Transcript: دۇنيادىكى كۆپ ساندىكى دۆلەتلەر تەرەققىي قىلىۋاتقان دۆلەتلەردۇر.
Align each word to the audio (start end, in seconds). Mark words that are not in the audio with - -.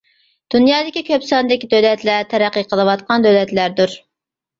دۇنيادىكى 0.53 1.01
كۆپ 1.09 1.27
ساندىكى 1.31 1.69
دۆلەتلەر 1.73 2.25
تەرەققىي 2.31 2.65
قىلىۋاتقان 2.71 3.27
دۆلەتلەردۇر. 3.27 3.95